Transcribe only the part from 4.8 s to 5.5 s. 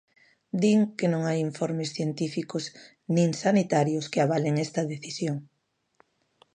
decisión.